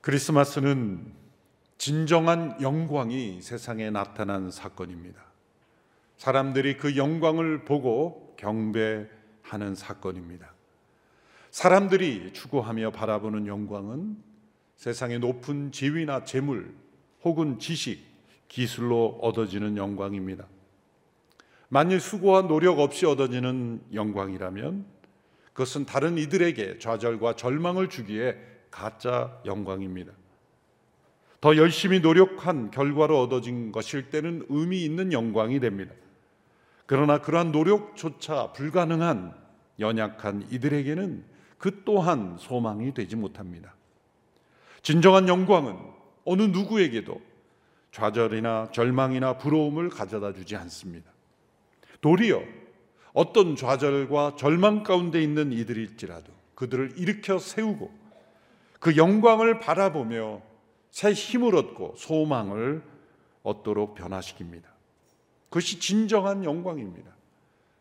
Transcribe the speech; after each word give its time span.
크리스마스는 0.00 1.12
진정한 1.76 2.56
영광이 2.62 3.42
세상에 3.42 3.90
나타난 3.90 4.50
사건입니다. 4.50 5.20
사람들이 6.16 6.78
그 6.78 6.96
영광을 6.96 7.64
보고 7.66 8.34
경배하는 8.38 9.74
사건입니다. 9.74 10.52
사람들이 11.50 12.32
추구하며 12.32 12.92
바라보는 12.92 13.46
영광은 13.46 14.16
세상의 14.76 15.18
높은 15.18 15.70
지위나 15.70 16.24
재물 16.24 16.74
혹은 17.22 17.58
지식, 17.58 18.02
기술로 18.48 19.18
얻어지는 19.20 19.76
영광입니다. 19.76 20.46
만일 21.68 22.00
수고와 22.00 22.42
노력 22.42 22.78
없이 22.80 23.04
얻어지는 23.04 23.82
영광이라면 23.92 24.86
그것은 25.52 25.84
다른 25.84 26.16
이들에게 26.16 26.78
좌절과 26.78 27.36
절망을 27.36 27.90
주기에 27.90 28.50
가짜 28.70 29.40
영광입니다. 29.44 30.12
더 31.40 31.56
열심히 31.56 32.00
노력한 32.00 32.70
결과로 32.70 33.20
얻어진 33.20 33.72
것일 33.72 34.10
때는 34.10 34.46
의미 34.48 34.84
있는 34.84 35.12
영광이 35.12 35.60
됩니다. 35.60 35.94
그러나 36.86 37.18
그러한 37.18 37.52
노력조차 37.52 38.52
불가능한 38.52 39.34
연약한 39.78 40.46
이들에게는 40.50 41.24
그 41.56 41.82
또한 41.84 42.36
소망이 42.38 42.92
되지 42.92 43.16
못합니다. 43.16 43.74
진정한 44.82 45.28
영광은 45.28 45.76
어느 46.24 46.42
누구에게도 46.42 47.20
좌절이나 47.92 48.70
절망이나 48.72 49.38
부러움을 49.38 49.88
가져다 49.88 50.32
주지 50.32 50.56
않습니다. 50.56 51.10
도리어 52.00 52.42
어떤 53.12 53.56
좌절과 53.56 54.36
절망 54.36 54.82
가운데 54.82 55.22
있는 55.22 55.52
이들일지라도 55.52 56.32
그들을 56.54 56.94
일으켜 56.96 57.38
세우고 57.38 57.99
그 58.80 58.96
영광을 58.96 59.60
바라보며 59.60 60.42
새 60.90 61.12
힘을 61.12 61.54
얻고 61.54 61.94
소망을 61.96 62.82
얻도록 63.42 63.94
변화시킵니다. 63.94 64.64
그것이 65.48 65.78
진정한 65.78 66.44
영광입니다. 66.44 67.10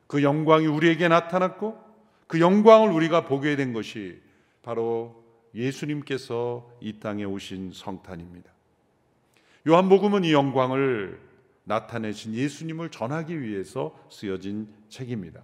그 0.08 0.22
영광이 0.23 0.67
우리에게 0.67 1.08
나타났고 1.08 1.77
그 2.27 2.39
영광을 2.39 2.92
우리가 2.92 3.25
보게 3.25 3.55
된 3.55 3.73
것이 3.73 4.22
바로 4.61 5.23
예수님께서 5.55 6.70
이 6.80 7.00
땅에 7.00 7.23
오신 7.23 7.72
성탄입니다. 7.73 8.52
요한복음은 9.67 10.25
이 10.25 10.33
영광을 10.33 11.20
나타내신 11.64 12.33
예수님을 12.33 12.89
전하기 12.89 13.42
위해서 13.42 13.97
쓰여진 14.09 14.67
책입니다. 14.89 15.42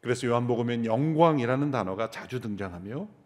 그래서 0.00 0.26
요한복음엔 0.26 0.86
영광이라는 0.86 1.70
단어가 1.70 2.10
자주 2.10 2.40
등장하며 2.40 3.19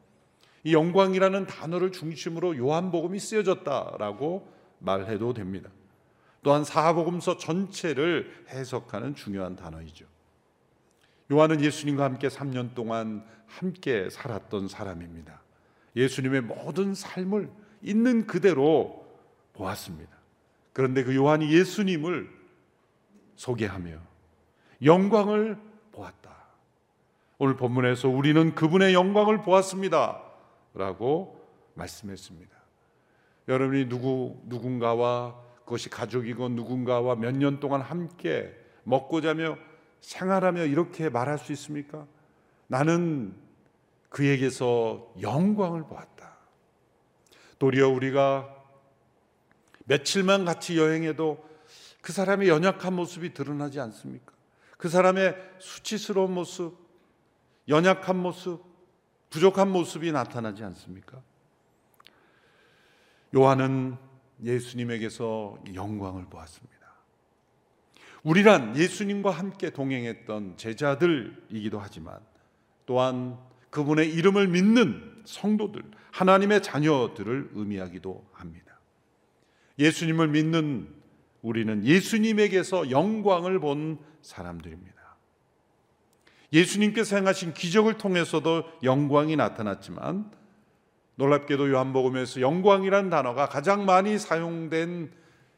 이 0.65 0.73
영광이라는 0.73 1.47
단어를 1.47 1.93
중심으로 1.93 2.57
요한복음이 2.57 3.19
쓰여졌다라고 3.19 4.51
말해도 4.79 5.35
됩니다. 5.35 5.71
또한 6.43 6.65
사복음서 6.65 7.37
전체를 7.37 8.47
해석하는 8.49 9.15
중요한 9.15 9.57
단어이죠. 9.57 10.07
요한은 11.33 11.61
예수님과 11.61 12.05
함께 12.05 12.29
3년 12.29 12.75
동안 12.75 13.25
함께 13.47 14.09
살았던 14.11 14.69
사람입니다. 14.69 15.41
예수님의 15.97 16.43
모든 16.43 16.95
삶을 16.95 17.51
있는 17.83 18.27
그대로 18.27 19.07
보았습니다. 19.53 20.13
그런데 20.73 21.05
그 21.05 21.15
요한이 21.15 21.53
예수님을 21.53 22.29
소개하며 23.37 23.99
영광을 24.83 25.59
보았다. 25.93 26.35
오늘 27.39 27.57
본문에서 27.57 28.09
우리는 28.09 28.55
그분의 28.55 28.95
영광을 28.95 29.43
보았습니다. 29.43 30.24
라고 30.75 31.41
말씀했습니다. 31.75 32.55
여러분이 33.49 33.89
누구 33.89 34.41
누군가와 34.45 35.41
그것이 35.65 35.89
가족이고 35.89 36.49
누군가와 36.51 37.15
몇 37.17 37.35
년 37.37 37.61
동안 37.61 37.81
함께 37.81 38.55
먹고 38.85 39.21
자며 39.21 39.57
생활하며 40.01 40.67
이렇게 40.67 41.09
말할 41.09 41.39
수 41.39 41.53
있습니까? 41.53 42.07
나는 42.67 43.35
그에게서 44.11 45.13
영광을 45.21 45.85
보았다. 45.85 46.37
도리어 47.59 47.89
우리가 47.89 48.55
며칠만 49.87 50.45
같이 50.45 50.79
여행해도 50.79 51.43
그 52.03 52.13
사람의 52.13 52.49
연약한 52.49 52.95
모습이 52.95 53.33
드러나지 53.33 53.81
않습니까? 53.81 54.33
그 54.77 54.89
사람의 54.89 55.37
수치스러운 55.59 56.35
모습, 56.35 56.77
연약한 57.69 58.17
모습, 58.17 58.63
부족한 59.35 59.69
모습이 59.73 60.13
나타나지 60.13 60.63
않습니까? 60.63 61.21
요한은 63.35 63.97
예수님에게서 64.45 65.59
영광을 65.75 66.27
보았습니다. 66.27 66.75
우리란 68.23 68.77
예수님과 68.77 69.33
함께 69.33 69.71
동행했던 69.71 70.57
제자들이기도 70.57 71.81
하지만 71.81 72.21
또한 72.87 73.37
그분의 73.71 74.15
이름을 74.15 74.47
믿는 74.47 75.23
성도들, 75.25 75.83
하나님의 76.13 76.63
자녀들을 76.63 77.51
의미하기도 77.55 78.25
합니다. 78.33 78.79
예수님을 79.81 80.29
믿는 80.29 80.95
우리는 81.43 81.85
예수님에게서 81.85 82.93
영광을 82.93 83.59
본 83.59 83.99
사람들입니다. 84.23 84.95
예수님께서 86.55 87.17
행하신 87.17 87.53
기적을 87.53 87.99
통해서도 87.99 88.65
영광이 88.83 89.37
나타났지만 89.37 90.31
놀랍게도 91.17 91.71
요한복음에서 91.71 92.41
영광이란 92.41 93.11
단어가 93.11 93.49
가장 93.49 93.85
많이 93.85 94.19
사용된 94.19 95.13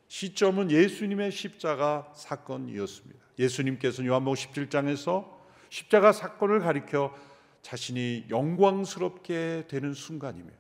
시점은 0.09 0.71
예수님의 0.71 1.31
십자가 1.33 2.11
사건이었습니다. 2.15 3.21
예수님께서는 3.39 4.09
요한복음 4.09 4.35
17장에서 4.35 5.29
십자가 5.69 6.13
사건을 6.13 6.61
가리켜 6.61 7.15
자신이 7.61 8.27
영광스럽게 8.31 9.65
되는 9.69 9.93
순간이며 9.93 10.51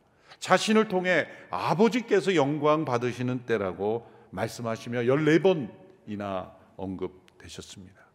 자신을 0.41 0.88
통해 0.88 1.26
아버지께서 1.50 2.34
영광 2.34 2.84
받으시는 2.84 3.47
때라고 3.47 4.10
말씀하시며 4.30 5.03
14번이나 5.03 6.53
언급되셨습니다. 6.76 8.05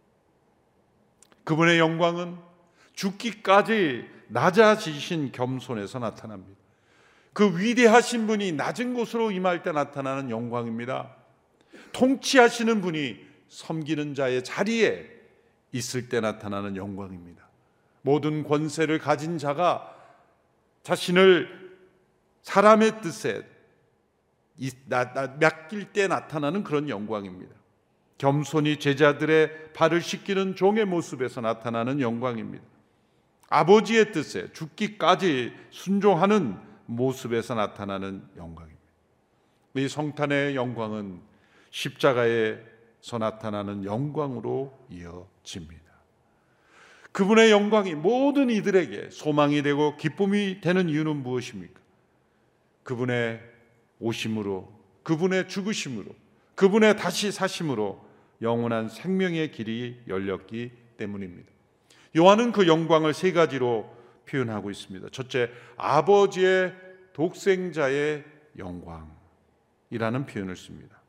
그분의 1.43 1.79
영광은 1.79 2.37
죽기까지 2.93 4.05
낮아지신 4.27 5.31
겸손에서 5.31 5.99
나타납니다. 5.99 6.59
그 7.33 7.57
위대하신 7.57 8.27
분이 8.27 8.53
낮은 8.53 8.93
곳으로 8.93 9.31
임할 9.31 9.63
때 9.63 9.71
나타나는 9.71 10.29
영광입니다. 10.29 11.15
통치하시는 11.93 12.81
분이 12.81 13.25
섬기는 13.47 14.15
자의 14.15 14.43
자리에 14.43 15.09
있을 15.71 16.09
때 16.09 16.19
나타나는 16.19 16.75
영광입니다. 16.75 17.47
모든 18.01 18.43
권세를 18.43 18.99
가진 18.99 19.37
자가 19.37 19.95
자신을 20.83 21.79
사람의 22.41 23.01
뜻에 23.01 23.45
맡길 25.39 25.91
때 25.93 26.07
나타나는 26.07 26.63
그런 26.63 26.89
영광입니다. 26.89 27.60
겸손히 28.21 28.77
제자들의 28.77 29.73
발을 29.73 29.99
씻기는 29.99 30.55
종의 30.55 30.85
모습에서 30.85 31.41
나타나는 31.41 32.01
영광입니다. 32.01 32.63
아버지의 33.49 34.11
뜻에 34.11 34.53
죽기까지 34.53 35.51
순종하는 35.71 36.55
모습에서 36.85 37.55
나타나는 37.55 38.23
영광입니다. 38.37 38.79
이 39.73 39.87
성탄의 39.87 40.55
영광은 40.55 41.19
십자가에서 41.71 43.17
나타나는 43.19 43.85
영광으로 43.85 44.71
이어집니다. 44.91 45.81
그분의 47.11 47.49
영광이 47.49 47.95
모든 47.95 48.51
이들에게 48.51 49.09
소망이 49.09 49.63
되고 49.63 49.97
기쁨이 49.97 50.61
되는 50.61 50.89
이유는 50.89 51.23
무엇입니까? 51.23 51.79
그분의 52.83 53.41
오심으로, 53.99 54.71
그분의 55.01 55.47
죽으심으로, 55.47 56.13
그분의 56.53 56.97
다시 56.97 57.31
사심으로 57.31 58.10
영원한 58.41 58.89
생명의 58.89 59.51
길이 59.51 60.01
열렸기 60.07 60.71
때문입니다. 60.97 61.49
요한은 62.17 62.51
그 62.51 62.67
영광을 62.67 63.13
세 63.13 63.31
가지로 63.31 63.89
표현하고 64.27 64.69
있습니다. 64.69 65.09
첫째, 65.11 65.49
아버지의 65.77 66.73
독생자의 67.13 68.23
영광이라는 68.57 70.25
표현을 70.25 70.55
씁니다. 70.55 71.01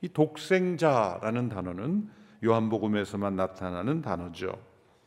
이 0.00 0.08
독생자라는 0.08 1.48
단어는 1.48 2.08
요한복음에서만 2.44 3.36
나타나는 3.36 4.02
단어죠. 4.02 4.58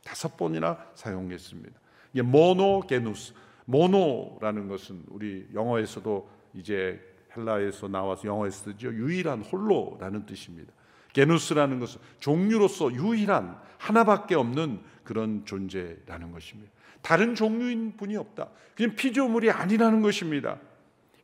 다섯 0.03 0.38
번이나 0.38 0.77
사용했습니다. 0.95 1.79
이게 2.13 2.21
모노게누스, 2.21 3.33
모노라는 3.65 4.67
것은 4.67 5.03
우리 5.07 5.47
영어에서도 5.53 6.29
이제 6.53 7.01
헬라에서 7.35 7.88
나와서 7.88 8.27
영어에서 8.27 8.71
쓰죠. 8.71 8.94
유일한 8.94 9.41
홀로라는 9.41 10.25
뜻입니다. 10.25 10.71
게누스라는 11.13 11.80
것은 11.80 12.01
종류로서 12.19 12.94
유일한 12.94 13.57
하나밖에 13.77 14.36
없는 14.36 14.80
그런 15.04 15.45
존재라는 15.45 16.31
것입니다. 16.31 16.71
다른 17.01 17.36
종류인 17.36 17.98
분이 17.98 18.15
없다. 18.15 18.50
그냥 18.75 18.95
피조물이 18.95 19.51
아니라는 19.51 20.01
것입니다. 20.01 20.57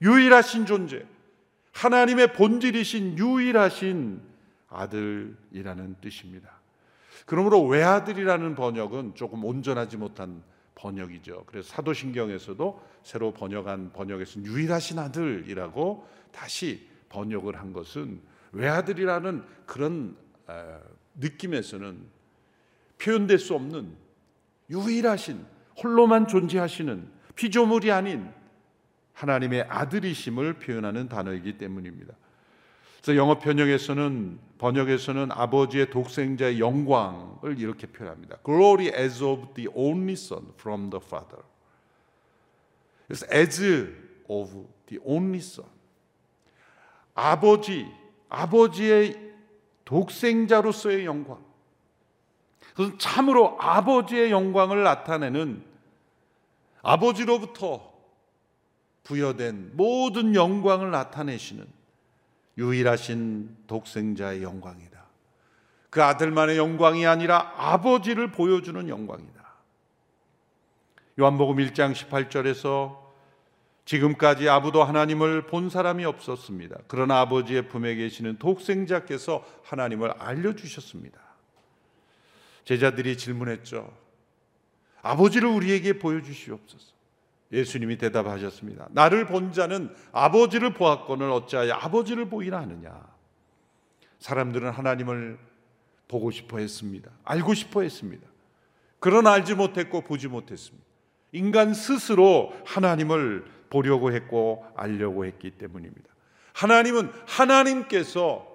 유일하신 0.01 0.65
존재, 0.65 1.05
하나님의 1.71 2.33
본질이신 2.33 3.17
유일하신 3.17 4.21
아들이라는 4.69 5.95
뜻입니다. 6.01 6.59
그러므로 7.25 7.65
외아들이라는 7.65 8.55
번역은 8.55 9.15
조금 9.15 9.45
온전하지 9.45 9.97
못한 9.97 10.43
번역이죠. 10.75 11.43
그래서 11.45 11.69
사도신경에서도 11.69 12.81
새로 13.03 13.33
번역한 13.33 13.91
번역에서는 13.93 14.47
유일하신 14.47 14.99
아들이라고 14.99 16.07
다시 16.31 16.87
번역을 17.09 17.57
한 17.57 17.73
것은 17.73 18.21
외아들이라는 18.51 19.43
그런 19.65 20.15
느낌에서는 21.15 21.99
표현될 22.97 23.39
수 23.39 23.55
없는 23.55 23.95
유일하신 24.69 25.45
홀로만 25.81 26.27
존재하시는 26.27 27.09
피조물이 27.35 27.91
아닌 27.91 28.31
하나님의 29.13 29.63
아들이심을 29.63 30.53
표현하는 30.59 31.09
단어이기 31.09 31.57
때문입니다. 31.57 32.13
그래서 33.01 33.17
영어 33.17 33.39
번역에서는 33.39 34.39
번역에서는 34.57 35.31
아버지의 35.31 35.89
독생자의 35.89 36.59
영광을 36.59 37.57
이렇게 37.57 37.87
표현합니다. 37.87 38.37
Glory 38.45 38.91
as 38.93 39.23
of 39.23 39.53
the 39.53 39.69
only 39.73 40.13
son 40.13 40.51
from 40.55 40.89
the 40.89 41.01
father. 41.03 41.43
그래서 43.07 43.25
as 43.33 43.61
of 44.27 44.67
the 44.87 45.01
only 45.05 45.39
son. 45.39 45.69
아버지, 47.15 47.85
아버지의 48.29 49.33
독생자로서의 49.85 51.05
영광. 51.05 51.43
그것은 52.71 52.99
참으로 52.99 53.57
아버지의 53.59 54.31
영광을 54.31 54.83
나타내는 54.83 55.63
아버지로부터 56.81 57.91
부여된 59.03 59.71
모든 59.73 60.35
영광을 60.35 60.91
나타내시는 60.91 61.65
유일하신 62.57 63.57
독생자의 63.67 64.43
영광이다. 64.43 64.99
그 65.89 66.03
아들만의 66.03 66.57
영광이 66.57 67.05
아니라 67.07 67.53
아버지를 67.57 68.31
보여주는 68.31 68.87
영광이다. 68.87 69.39
요한복음 71.19 71.57
1장 71.57 71.93
18절에서 71.93 72.98
지금까지 73.89 74.47
아부도 74.47 74.83
하나님을 74.83 75.47
본 75.47 75.71
사람이 75.71 76.05
없었습니다. 76.05 76.77
그러나 76.87 77.21
아버지의 77.21 77.69
품에 77.69 77.95
계시는 77.95 78.37
독생자께서 78.37 79.43
하나님을 79.63 80.11
알려주셨습니다. 80.11 81.19
제자들이 82.65 83.17
질문했죠. 83.17 83.91
아버지를 85.01 85.49
우리에게 85.49 85.97
보여주시옵소서. 85.97 86.93
예수님이 87.51 87.97
대답하셨습니다. 87.97 88.89
나를 88.91 89.25
본 89.25 89.53
자는 89.53 89.91
아버지를 90.11 90.75
보았거늘 90.75 91.31
어찌하여 91.31 91.73
아버지를 91.73 92.29
보이나 92.29 92.59
하느냐. 92.59 93.03
사람들은 94.19 94.69
하나님을 94.69 95.39
보고 96.07 96.29
싶어 96.29 96.59
했습니다. 96.59 97.09
알고 97.23 97.55
싶어 97.55 97.81
했습니다. 97.81 98.27
그러나 98.99 99.31
알지 99.31 99.55
못했고 99.55 100.01
보지 100.01 100.27
못했습니다. 100.27 100.85
인간 101.31 101.73
스스로 101.73 102.53
하나님을 102.65 103.58
보려고 103.69 104.11
했고 104.11 104.65
알려고 104.75 105.25
했기 105.25 105.51
때문입니다. 105.51 106.09
하나님은 106.53 107.11
하나님께서 107.27 108.47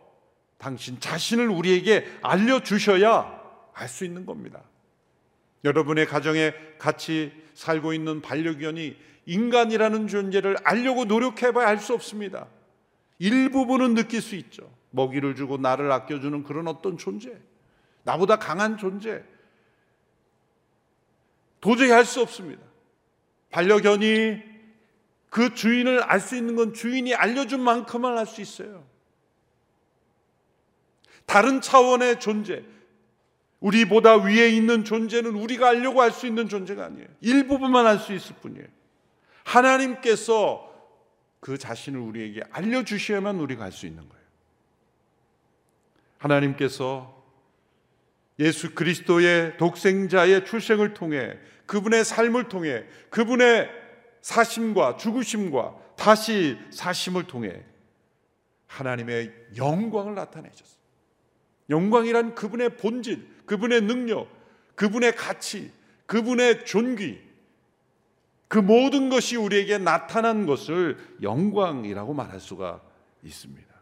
당신 0.58 1.00
자신을 1.00 1.48
우리에게 1.48 2.06
알려주셔야 2.22 3.42
알 3.74 3.88
수 3.88 4.04
있는 4.04 4.24
겁니다. 4.24 4.62
여러분의 5.64 6.06
가정에 6.06 6.52
같이 6.78 7.32
살고 7.54 7.92
있는 7.92 8.20
반려견이 8.20 8.96
인간이라는 9.26 10.08
존재를 10.08 10.56
알려고 10.64 11.04
노력해봐야 11.06 11.66
알 11.68 11.78
수 11.78 11.94
없습니다. 11.94 12.46
일부분은 13.18 13.94
느낄 13.94 14.20
수 14.20 14.34
있죠. 14.36 14.70
먹이를 14.90 15.34
주고 15.34 15.56
나를 15.56 15.90
아껴주는 15.90 16.42
그런 16.44 16.68
어떤 16.68 16.98
존재. 16.98 17.32
나보다 18.04 18.36
강한 18.36 18.76
존재. 18.76 19.24
도저히 21.60 21.90
할 21.90 22.04
수 22.04 22.20
없습니다. 22.20 22.62
반려견이 23.50 24.53
그 25.34 25.52
주인을 25.52 26.00
알 26.04 26.20
수 26.20 26.36
있는 26.36 26.54
건 26.54 26.72
주인이 26.72 27.12
알려준 27.12 27.60
만큼만 27.60 28.16
알 28.16 28.24
수 28.24 28.40
있어요. 28.40 28.86
다른 31.26 31.60
차원의 31.60 32.20
존재, 32.20 32.62
우리보다 33.58 34.18
위에 34.18 34.48
있는 34.50 34.84
존재는 34.84 35.34
우리가 35.34 35.70
알려고 35.70 36.02
할 36.02 36.12
수 36.12 36.28
있는 36.28 36.48
존재가 36.48 36.84
아니에요. 36.84 37.08
일부분만 37.20 37.84
알 37.84 37.98
수 37.98 38.12
있을 38.12 38.36
뿐이에요. 38.36 38.68
하나님께서 39.42 40.72
그 41.40 41.58
자신을 41.58 41.98
우리에게 41.98 42.42
알려주셔야만 42.52 43.40
우리가 43.40 43.64
알 43.64 43.72
수 43.72 43.86
있는 43.86 44.08
거예요. 44.08 44.24
하나님께서 46.18 47.24
예수 48.38 48.72
그리스도의 48.72 49.56
독생자의 49.56 50.44
출생을 50.44 50.94
통해 50.94 51.36
그분의 51.66 52.04
삶을 52.04 52.48
통해 52.48 52.84
그분의 53.10 53.83
사심과 54.24 54.96
죽으심과 54.96 55.74
다시 55.96 56.58
사심을 56.70 57.26
통해 57.26 57.62
하나님의 58.66 59.30
영광을 59.58 60.14
나타내셨어요. 60.14 60.78
영광이란 61.68 62.34
그분의 62.34 62.78
본질, 62.78 63.28
그분의 63.44 63.82
능력, 63.82 64.28
그분의 64.76 65.14
가치, 65.14 65.70
그분의 66.06 66.64
존귀, 66.64 67.20
그 68.48 68.58
모든 68.58 69.10
것이 69.10 69.36
우리에게 69.36 69.76
나타난 69.76 70.46
것을 70.46 70.96
영광이라고 71.20 72.14
말할 72.14 72.40
수가 72.40 72.80
있습니다. 73.22 73.74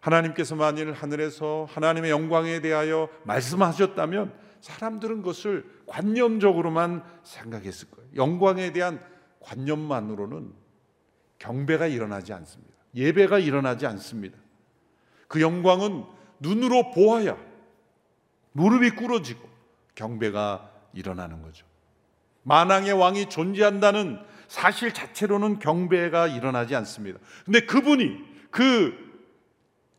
하나님께서 0.00 0.54
만일 0.54 0.92
하늘에서 0.94 1.66
하나님의 1.68 2.10
영광에 2.10 2.62
대하여 2.62 3.10
말씀하셨다면 3.24 4.32
사람들은 4.62 5.18
그것을 5.18 5.68
관념적으로만 5.86 7.04
생각했을 7.22 7.90
거예요. 7.90 8.07
영광에 8.18 8.72
대한 8.72 9.02
관념만으로는 9.40 10.52
경배가 11.38 11.86
일어나지 11.86 12.32
않습니다. 12.34 12.74
예배가 12.94 13.38
일어나지 13.38 13.86
않습니다. 13.86 14.36
그 15.28 15.40
영광은 15.40 16.04
눈으로 16.40 16.90
보아야 16.90 17.36
무릎이 18.52 18.90
꿇어지고 18.90 19.48
경배가 19.94 20.70
일어나는 20.92 21.42
거죠. 21.42 21.64
만왕의 22.42 22.92
왕이 22.92 23.28
존재한다는 23.28 24.18
사실 24.48 24.92
자체로는 24.92 25.58
경배가 25.58 26.28
일어나지 26.28 26.74
않습니다. 26.76 27.18
근데 27.44 27.60
그분이 27.60 28.18
그 28.50 28.94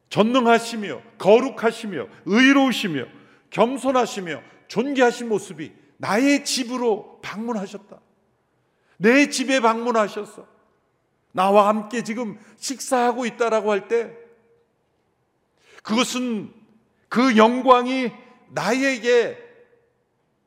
전능하시며 0.09 1.01
거룩하시며 1.19 2.07
의로우시며 2.25 3.05
겸손하시며 3.51 4.41
존귀하신 4.67 5.29
모습이 5.29 5.71
나의 5.97 6.43
집으로 6.43 7.19
방문하셨다. 7.21 7.99
내 9.01 9.29
집에 9.29 9.59
방문하셨어. 9.59 10.45
나와 11.31 11.67
함께 11.67 12.03
지금 12.03 12.39
식사하고 12.57 13.25
있다라고 13.25 13.71
할 13.71 13.87
때 13.87 14.13
그것은 15.83 16.53
그 17.07 17.37
영광이 17.37 18.11
나에게 18.49 19.37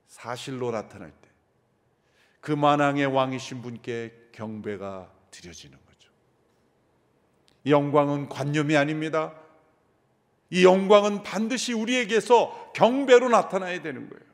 사실로 0.06 0.70
나타날 0.70 1.10
때 1.10 1.22
그 2.42 2.50
만왕의 2.50 3.06
왕이신 3.06 3.62
분께 3.62 4.12
경배가 4.32 5.08
드려지는 5.30 5.78
거죠. 5.86 6.10
영광은 7.66 8.28
관념이 8.28 8.76
아닙니다. 8.76 9.32
이 10.50 10.64
영광은 10.64 11.22
반드시 11.22 11.72
우리에게서 11.72 12.72
경배로 12.74 13.28
나타나야 13.28 13.80
되는 13.80 14.10
거예요. 14.10 14.31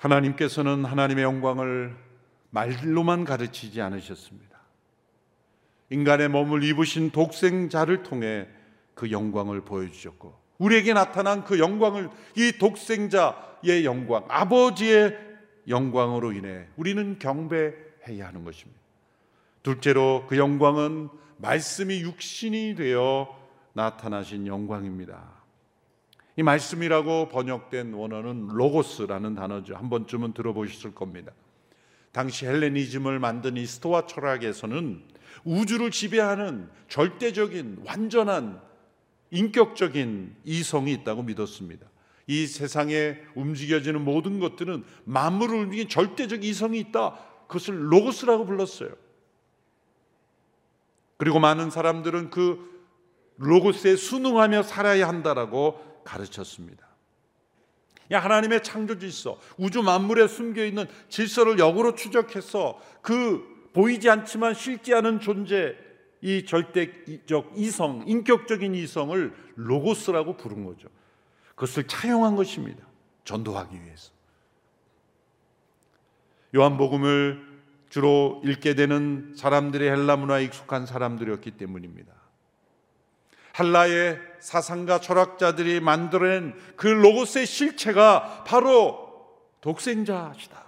하나님께서는 0.00 0.84
하나님의 0.86 1.24
영광을 1.24 1.94
말로만 2.50 3.24
가르치지 3.24 3.80
않으셨습니다. 3.82 4.58
인간의 5.90 6.28
몸을 6.28 6.64
입으신 6.64 7.10
독생자를 7.10 8.02
통해 8.02 8.48
그 8.94 9.10
영광을 9.10 9.60
보여주셨고, 9.60 10.34
우리에게 10.58 10.94
나타난 10.94 11.44
그 11.44 11.58
영광을 11.58 12.08
이 12.36 12.52
독생자의 12.58 13.84
영광, 13.84 14.24
아버지의 14.28 15.18
영광으로 15.68 16.32
인해 16.32 16.66
우리는 16.76 17.18
경배해야 17.18 18.26
하는 18.26 18.44
것입니다. 18.44 18.80
둘째로 19.62 20.24
그 20.28 20.38
영광은 20.38 21.10
말씀이 21.36 22.00
육신이 22.00 22.74
되어 22.74 23.28
나타나신 23.74 24.46
영광입니다. 24.46 25.39
이 26.40 26.42
말씀이라고 26.42 27.28
번역된 27.28 27.92
원어는 27.92 28.48
로고스라는 28.48 29.34
단어죠. 29.34 29.76
한 29.76 29.90
번쯤은 29.90 30.32
들어보셨을 30.32 30.94
겁니다. 30.94 31.32
당시 32.12 32.46
헬레니즘을 32.46 33.18
만든 33.18 33.58
이 33.58 33.66
스토아 33.66 34.06
철학에서는 34.06 35.02
우주를 35.44 35.90
지배하는 35.90 36.70
절대적인 36.88 37.82
완전한 37.84 38.58
인격적인 39.30 40.34
이성이 40.46 40.94
있다고 40.94 41.24
믿었습니다. 41.24 41.86
이 42.26 42.46
세상에 42.46 43.18
움직여지는 43.34 44.02
모든 44.02 44.40
것들은 44.40 44.84
만물을 45.04 45.54
움직인 45.54 45.90
절대적 45.90 46.42
이성이 46.42 46.80
있다. 46.80 47.18
그것을 47.48 47.92
로고스라고 47.92 48.46
불렀어요. 48.46 48.88
그리고 51.18 51.38
많은 51.38 51.68
사람들은 51.68 52.30
그 52.30 52.66
로고스에 53.36 53.96
순응하며 53.96 54.62
살아야 54.62 55.06
한다라고 55.06 55.89
가르쳤습니다. 56.10 56.88
야 58.12 58.18
하나님의 58.18 58.62
창조 58.64 58.98
질서, 58.98 59.38
우주 59.56 59.82
만물에 59.82 60.26
숨겨 60.26 60.64
있는 60.64 60.86
질서를 61.08 61.58
역으로 61.58 61.94
추적해서 61.94 62.80
그 63.02 63.70
보이지 63.72 64.10
않지만 64.10 64.54
않은 64.94 65.20
존재 65.20 65.76
이 66.20 66.44
절대적 66.44 67.52
이성, 67.54 68.04
인격적인 68.06 68.74
이성을 68.74 69.32
로고스라고 69.54 70.36
부른 70.36 70.64
거죠. 70.64 70.88
그것을 71.50 71.86
차용한 71.86 72.36
것입니다. 72.36 72.84
전도하기 73.24 73.80
위해서. 73.84 74.10
요한복음을 76.54 77.48
주로 77.90 78.42
읽게 78.44 78.74
되는 78.74 79.32
사람들의 79.36 79.88
헬라 79.88 80.16
문화에 80.16 80.44
익숙한 80.44 80.84
사람들이었기 80.84 81.52
때문입니다. 81.52 82.19
헬라의 83.60 84.18
사상가 84.40 85.00
철학자들이 85.00 85.80
만들어낸 85.80 86.54
그 86.76 86.86
로고스의 86.86 87.46
실체가 87.46 88.44
바로 88.44 89.10
독생자시다. 89.60 90.58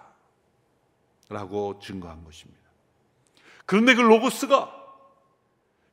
라고 1.31 1.79
증거한 1.83 2.25
것입니다. 2.25 2.61
그런데 3.65 3.95
그 3.95 4.03
로고스가 4.03 4.81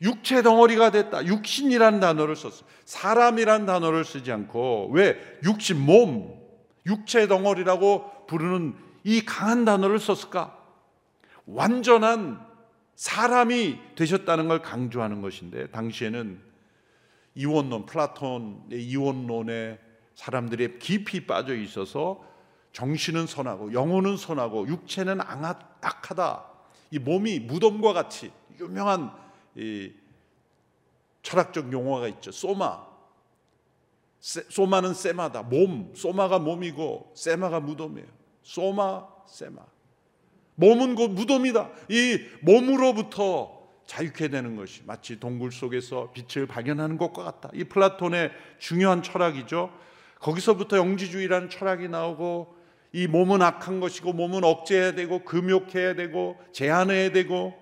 육체 0.01 0.41
덩어리가 0.41 0.91
됐다. 0.91 1.25
육신이라는 1.25 1.99
단어를 2.01 2.35
썼어요. 2.35 2.67
사람이란 2.85 3.65
단어를 3.65 4.03
쓰지 4.03 4.31
않고 4.31 4.89
왜 4.91 5.17
육신 5.43 5.79
몸, 5.79 6.37
육체 6.85 7.27
덩어리라고 7.27 8.25
부르는 8.27 8.75
이 9.03 9.21
강한 9.25 9.65
단어를 9.65 9.99
썼을까? 9.99 10.57
완전한 11.45 12.45
사람이 12.95 13.79
되셨다는 13.95 14.47
걸 14.49 14.61
강조하는 14.61 15.21
것인데 15.21 15.67
당시에는 15.67 16.48
이원론 17.35 17.85
플라톤의 17.85 18.83
이원론에 18.83 19.79
사람들이 20.15 20.79
깊이 20.79 21.25
빠져 21.25 21.55
있어서 21.55 22.23
정신은 22.73 23.27
선하고 23.27 23.73
영혼은 23.73 24.17
선하고 24.17 24.67
육체는 24.67 25.21
악하다. 25.21 26.45
이 26.91 26.99
몸이 26.99 27.39
무덤과 27.39 27.93
같이 27.93 28.31
유명한 28.59 29.11
이 29.55 29.91
철학적 31.21 31.71
용어가 31.71 32.07
있죠. 32.07 32.31
소마. 32.31 32.87
소마는 34.19 34.93
세마다. 34.93 35.43
몸. 35.43 35.93
소마가 35.95 36.39
몸이고 36.39 37.13
세마가 37.15 37.59
무덤이에요. 37.61 38.07
소마, 38.43 39.07
세마. 39.27 39.61
몸은 40.55 40.95
곧 40.95 41.11
무덤이다. 41.11 41.69
이 41.89 42.19
몸으로부터 42.41 43.58
자유케 43.89 44.27
되는 44.27 44.55
것이 44.55 44.83
마치 44.85 45.19
동굴 45.19 45.51
속에서 45.51 46.11
빛을 46.11 46.45
발견하는 46.45 46.99
것과 46.99 47.23
같다. 47.23 47.49
이 47.55 47.63
플라톤의 47.63 48.31
중요한 48.59 49.01
철학이죠. 49.01 49.73
거기서부터 50.19 50.77
영지주의라는 50.77 51.49
철학이 51.49 51.87
나오고 51.87 52.55
이 52.93 53.07
몸은 53.07 53.41
악한 53.41 53.79
것이고 53.79 54.13
몸은 54.13 54.43
억제해야 54.43 54.91
되고 54.91 55.25
금욕해야 55.25 55.95
되고 55.95 56.37
제한해야 56.51 57.11
되고 57.11 57.55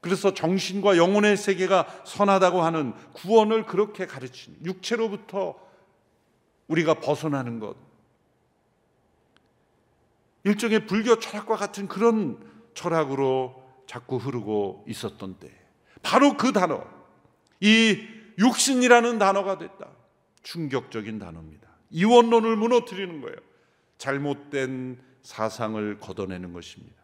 그래서 0.00 0.32
정신과 0.32 0.96
영혼의 0.96 1.36
세계가 1.36 2.02
선하다고 2.06 2.62
하는 2.62 2.94
구원을 3.12 3.66
그렇게 3.66 4.06
가르친 4.06 4.56
육체로부터 4.64 5.58
우리가 6.68 6.94
벗어나는 6.94 7.58
것. 7.58 7.74
일종의 10.44 10.86
불교 10.86 11.18
철학과 11.18 11.56
같은 11.56 11.88
그런 11.88 12.38
철학으로 12.74 13.59
자꾸 13.90 14.18
흐르고 14.18 14.84
있었던 14.86 15.40
때. 15.40 15.50
바로 16.00 16.36
그 16.36 16.52
단어. 16.52 16.86
이 17.58 17.98
육신이라는 18.38 19.18
단어가 19.18 19.58
됐다. 19.58 19.90
충격적인 20.44 21.18
단어입니다. 21.18 21.68
이원론을 21.90 22.54
무너뜨리는 22.54 23.20
거예요. 23.20 23.36
잘못된 23.98 25.02
사상을 25.22 25.98
걷어내는 25.98 26.52
것입니다. 26.52 26.94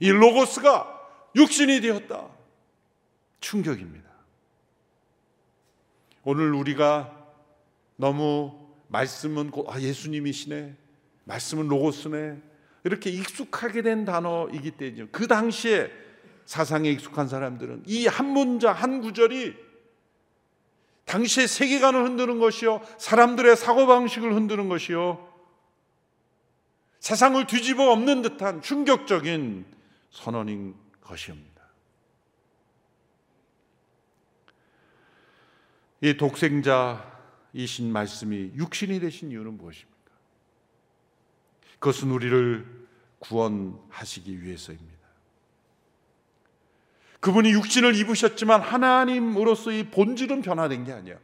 이 0.00 0.08
로고스가 0.08 0.98
육신이 1.36 1.82
되었다. 1.82 2.26
충격입니다. 3.40 4.08
오늘 6.24 6.54
우리가 6.54 7.28
너무 7.96 8.66
말씀은 8.86 9.52
아, 9.68 9.78
예수님이시네. 9.78 10.74
말씀은 11.24 11.68
로고스네. 11.68 12.47
이렇게 12.88 13.10
익숙하게 13.10 13.82
된 13.82 14.04
단어이기 14.06 14.72
때문에 14.72 15.06
그 15.12 15.26
당시에 15.26 15.90
사상에 16.46 16.90
익숙한 16.90 17.28
사람들은 17.28 17.82
이 17.86 18.06
한 18.06 18.26
문장 18.26 18.74
한 18.74 19.02
구절이 19.02 19.54
당시의 21.04 21.46
세계관을 21.46 22.04
흔드는 22.04 22.38
것이요 22.38 22.80
사람들의 22.98 23.56
사고방식을 23.56 24.34
흔드는 24.34 24.68
것이요 24.68 25.26
세상을 27.00 27.46
뒤집어 27.46 27.92
엎는 27.92 28.22
듯한 28.22 28.62
충격적인 28.62 29.66
선언인 30.10 30.74
것입니다. 31.02 31.48
이 36.00 36.16
독생자이신 36.16 37.92
말씀이 37.92 38.52
육신이 38.54 39.00
되신 39.00 39.30
이유는 39.30 39.58
무엇입니까? 39.58 39.97
그것은 41.78 42.10
우리를 42.10 42.66
구원하시기 43.20 44.42
위해서입니다. 44.42 44.98
그분이 47.20 47.50
육신을 47.52 47.96
입으셨지만 47.96 48.60
하나님으로서의 48.60 49.90
본질은 49.90 50.42
변화된 50.42 50.84
게 50.84 50.92
아니야. 50.92 51.16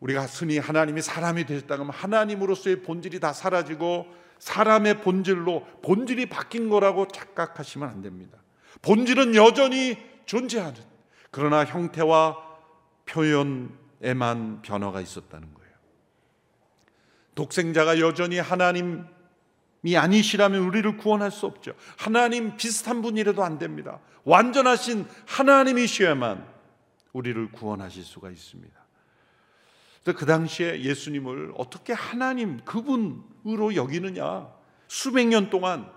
우리가 0.00 0.26
흔히 0.26 0.58
하나님이 0.58 1.02
사람이 1.02 1.44
되셨다 1.46 1.76
면 1.76 1.90
하나님으로서의 1.90 2.82
본질이 2.82 3.18
다 3.18 3.32
사라지고 3.32 4.06
사람의 4.38 5.00
본질로 5.00 5.66
본질이 5.82 6.26
바뀐 6.26 6.68
거라고 6.68 7.08
착각하시면 7.08 7.88
안 7.88 8.02
됩니다. 8.02 8.38
본질은 8.82 9.34
여전히 9.34 9.98
존재하는 10.26 10.80
그러나 11.32 11.64
형태와 11.64 12.36
표현에만 13.06 14.62
변화가 14.62 15.00
있었다는 15.00 15.52
거예요. 15.54 15.72
독생자가 17.34 17.98
여전히 17.98 18.38
하나님 18.38 19.06
이 19.88 19.96
아니시라면 19.96 20.64
우리를 20.64 20.98
구원할 20.98 21.30
수 21.30 21.46
없죠. 21.46 21.72
하나님 21.96 22.58
비슷한 22.58 23.00
분이라도 23.00 23.42
안 23.42 23.58
됩니다. 23.58 24.00
완전하신 24.24 25.06
하나님이셔야만 25.26 26.46
우리를 27.14 27.50
구원하실 27.52 28.04
수가 28.04 28.30
있습니다. 28.30 28.76
그 30.04 30.26
당시에 30.26 30.82
예수님을 30.82 31.52
어떻게 31.56 31.94
하나님 31.94 32.58
그분으로 32.64 33.74
여기느냐 33.74 34.48
수백 34.86 35.26
년 35.26 35.48
동안 35.48 35.90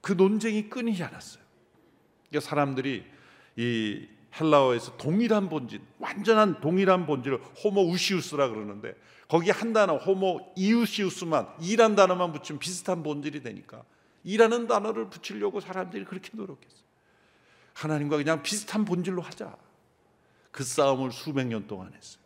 그 0.00 0.12
논쟁이 0.12 0.70
끊이지 0.70 1.02
않았어요. 1.02 1.42
그러니까 2.28 2.48
사람들이 2.48 3.04
이 3.56 4.08
헬라어에서 4.38 4.96
동일한 4.96 5.48
본질, 5.48 5.80
완전한 5.98 6.60
동일한 6.60 7.06
본질을 7.06 7.38
호모 7.64 7.90
우시우스라 7.90 8.48
그러는데 8.48 8.94
거기 9.28 9.50
한 9.50 9.72
단어 9.72 9.96
호모 9.96 10.52
이우시우스만 10.56 11.48
이란 11.60 11.94
단어만 11.94 12.32
붙이면 12.32 12.58
비슷한 12.58 13.02
본질이 13.02 13.42
되니까 13.42 13.82
이라는 14.24 14.66
단어를 14.66 15.10
붙이려고 15.10 15.60
사람들이 15.60 16.04
그렇게 16.04 16.30
노력했어요. 16.34 16.88
하나님과 17.74 18.16
그냥 18.16 18.42
비슷한 18.42 18.84
본질로 18.84 19.22
하자. 19.22 19.56
그 20.50 20.64
싸움을 20.64 21.12
수백 21.12 21.46
년 21.46 21.66
동안 21.66 21.92
했어요. 21.94 22.22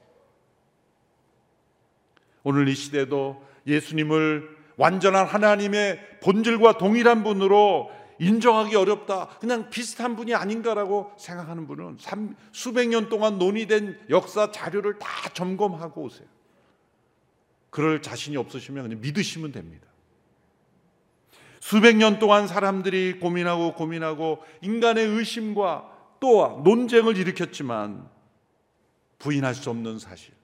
오늘 2.44 2.68
이 2.68 2.74
시대도 2.74 3.44
예수님을 3.66 4.62
완전한 4.76 5.26
하나님의 5.26 6.20
본질과 6.22 6.78
동일한 6.78 7.22
분으로 7.22 7.90
인정하기 8.18 8.74
어렵다. 8.76 9.28
그냥 9.40 9.70
비슷한 9.70 10.16
분이 10.16 10.34
아닌가라고 10.34 11.12
생각하는 11.18 11.66
분은 11.66 11.98
수백 12.52 12.88
년 12.88 13.08
동안 13.08 13.38
논의된 13.38 14.06
역사 14.10 14.50
자료를 14.50 14.98
다 14.98 15.08
점검하고 15.34 16.02
오세요. 16.02 16.28
그럴 17.70 18.02
자신이 18.02 18.36
없으시면 18.36 18.84
그냥 18.84 19.00
믿으시면 19.00 19.52
됩니다. 19.52 19.86
수백 21.60 21.96
년 21.96 22.18
동안 22.18 22.46
사람들이 22.46 23.20
고민하고 23.20 23.74
고민하고 23.74 24.42
인간의 24.62 25.06
의심과 25.06 25.90
또 26.20 26.60
논쟁을 26.64 27.16
일으켰지만 27.16 28.08
부인할 29.18 29.54
수 29.54 29.70
없는 29.70 29.98
사실. 29.98 30.34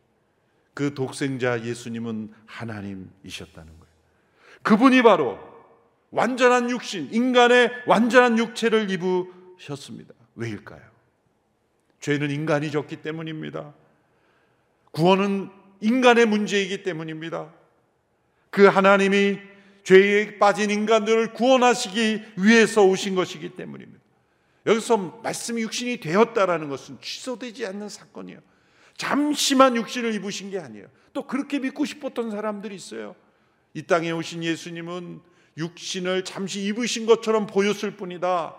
그 0.75 0.95
독생자 0.95 1.65
예수님은 1.65 2.33
하나님이셨다는 2.47 3.67
거예요. 3.67 3.95
그분이 4.63 5.03
바로 5.03 5.39
완전한 6.11 6.71
육신, 6.71 7.09
인간의 7.13 7.71
완전한 7.87 8.39
육체를 8.39 8.91
입으셨습니다. 8.91 10.15
왜일까요? 10.35 10.83
죄는 12.01 12.31
인간이 12.31 12.71
졌기 12.71 12.97
때문입니다. 12.97 13.75
구원은 14.93 15.51
인간의 15.81 16.27
문제이기 16.27 16.83
때문입니다. 16.83 17.53
그 18.51 18.67
하나님이 18.67 19.39
죄에 19.85 20.39
빠진 20.39 20.71
인간들을 20.71 21.33
구원하시기 21.35 22.35
위해서 22.37 22.85
오신 22.85 23.15
것이기 23.15 23.51
때문입니다. 23.51 23.99
여기서 24.67 25.21
말씀이 25.23 25.63
육신이 25.63 25.99
되었다라는 26.01 26.69
것은 26.69 26.99
취소되지 27.01 27.67
않는 27.67 27.89
사건이에요. 27.89 28.41
잠시만 28.97 29.77
육신을 29.77 30.15
입으신 30.15 30.51
게 30.51 30.59
아니에요. 30.59 30.89
또 31.13 31.27
그렇게 31.27 31.59
믿고 31.59 31.85
싶었던 31.85 32.31
사람들이 32.31 32.75
있어요. 32.75 33.15
이 33.73 33.83
땅에 33.83 34.11
오신 34.11 34.45
예수님은 34.45 35.21
육신을 35.59 36.25
잠시 36.25 36.63
입으신 36.63 37.05
것처럼 37.05 37.47
보였을 37.47 37.97
뿐이다. 37.97 38.57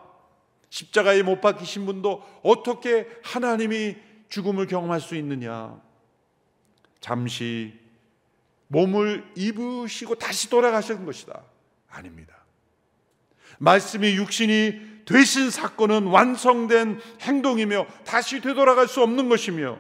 십자가에 0.70 1.24
못 1.24 1.42
박히신 1.42 1.86
분도 1.86 2.24
어떻게 2.44 3.08
하나님이 3.24 3.96
죽음을 4.30 4.68
경험할 4.68 5.02
수 5.02 5.16
있느냐? 5.16 5.82
잠시 7.00 7.74
몸을 8.68 9.26
입으시고 9.36 10.16
다시 10.16 10.50
돌아가신 10.50 11.06
것이다. 11.06 11.42
아닙니다. 11.90 12.36
말씀이 13.58 14.16
육신이 14.16 14.90
되신 15.06 15.50
사건은 15.50 16.04
완성된 16.04 17.00
행동이며 17.22 17.88
다시 18.06 18.42
되돌아갈 18.42 18.88
수 18.88 19.02
없는 19.02 19.28
것이며 19.28 19.80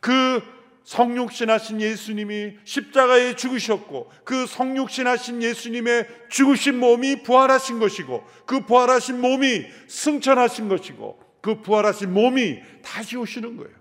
그 0.00 0.42
성육신하신 0.84 1.80
예수님이 1.80 2.56
십자가에 2.64 3.36
죽으셨고 3.36 4.10
그 4.24 4.46
성육신하신 4.46 5.42
예수님의 5.42 6.08
죽으신 6.30 6.78
몸이 6.78 7.22
부활하신 7.22 7.78
것이고 7.78 8.24
그 8.46 8.64
부활하신 8.66 9.20
몸이 9.20 9.66
승천하신 9.88 10.68
것이고 10.68 11.20
그 11.40 11.60
부활하신 11.62 12.12
몸이 12.12 12.60
다시 12.82 13.16
오시는 13.16 13.56
거예요. 13.56 13.74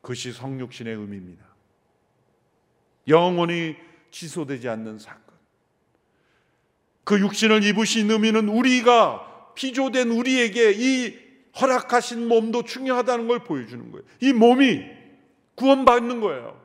그것이 0.00 0.32
성육신의 0.32 0.94
의미입니다. 0.94 1.44
영원히 3.08 3.76
취소되지 4.10 4.68
않는 4.68 4.98
사건. 4.98 5.22
그 7.04 7.18
육신을 7.18 7.64
입으신 7.64 8.10
의미는 8.10 8.48
우리가 8.48 9.52
피조된 9.54 10.10
우리에게 10.10 10.72
이 10.76 11.18
허락하신 11.60 12.28
몸도 12.28 12.62
중요하다는 12.64 13.26
걸 13.26 13.44
보여주는 13.44 13.90
거예요. 13.90 14.06
이 14.20 14.32
몸이 14.32 14.99
구원받는 15.60 16.20
거예요. 16.20 16.58